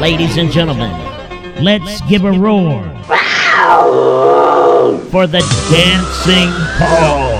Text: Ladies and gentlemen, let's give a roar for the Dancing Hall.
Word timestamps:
Ladies 0.00 0.36
and 0.36 0.50
gentlemen, 0.50 0.92
let's 1.62 2.00
give 2.02 2.24
a 2.24 2.32
roar 2.32 2.82
for 5.10 5.26
the 5.26 5.40
Dancing 5.70 6.50
Hall. 6.78 7.33